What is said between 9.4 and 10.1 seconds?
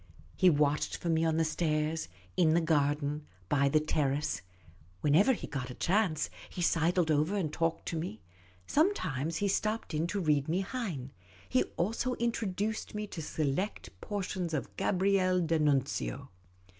stopped in